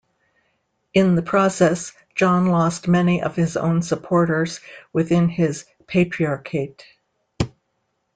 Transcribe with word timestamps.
In 0.95 1.13
the 1.13 1.21
process, 1.21 1.91
John 2.15 2.47
lost 2.47 2.87
many 2.87 3.21
of 3.21 3.35
his 3.35 3.55
own 3.55 3.83
supporters 3.83 4.59
within 4.91 5.29
his 5.29 5.65
patriarchate. 5.85 6.83